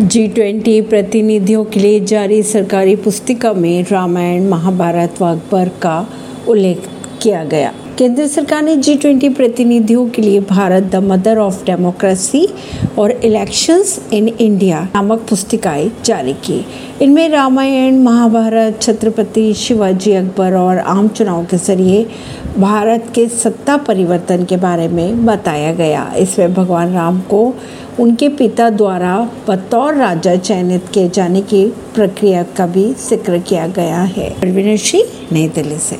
G 0.00 0.28
twenty 0.28 0.80
प्रतिनिधियों 0.82 1.64
के 1.64 1.80
लिए 1.80 1.98
जारी 2.00 2.42
सरकारी 2.42 2.94
पुस्तिका 2.96 3.52
में 3.52 3.84
रामायण, 3.90 4.48
महाभारत 4.48 5.20
व 5.20 5.24
अकबर 5.24 5.68
का 5.82 6.08
उल्लेख 6.48 6.88
किया 7.22 7.44
गया। 7.44 7.72
केंद्र 8.00 8.26
सरकार 8.26 8.62
ने 8.62 8.74
जी 8.76 8.94
ट्वेंटी 8.96 9.28
प्रतिनिधियों 9.28 10.08
के 10.10 10.22
लिए 10.22 10.40
Bharat 10.40 10.82
the 10.82 10.96
mother 11.04 11.38
of 11.38 11.64
democracy 11.64 12.46
और 12.98 13.10
इलेक्शंस 13.10 13.98
इन 14.12 14.28
इंडिया 14.28 14.80
नामक 14.94 15.26
पुस्तिकाएँ 15.28 15.90
जारी 16.04 16.32
की। 16.32 16.64
इनमें 17.02 17.28
रामायण, 17.28 17.98
महाभारत, 18.02 18.80
छत्रपति 18.82 19.52
शिवाजी 19.54 20.12
अकबर 20.12 20.54
और 20.54 20.78
आम 20.78 21.08
चुनाव 21.08 21.44
के 21.44 21.56
ज़रिए 21.56 22.02
भारत 22.58 23.12
के 23.14 23.26
सत्ता 23.28 23.76
परिवर्तन 23.76 24.44
के 24.44 24.56
बारे 24.56 24.88
में 24.88 25.24
बताया 25.26 25.72
गया। 25.74 26.12
इसमें 26.18 26.54
भगवान 26.54 26.92
राम 26.92 27.20
को 27.20 27.54
उनके 28.00 28.28
पिता 28.28 28.70
द्वारा 28.70 29.16
बतौर 29.48 29.94
राजा 29.94 30.36
चयनित 30.36 30.88
किए 30.94 31.08
जाने 31.08 31.42
की 31.42 31.66
प्रक्रिया 31.94 32.42
का 32.56 32.66
भी 32.66 32.92
ज़िक्र 33.08 33.38
किया 33.38 33.66
गया 33.66 34.00
है। 34.16 34.34
नई 35.32 35.48
दिल्ली 35.48 35.78
से। 35.78 35.98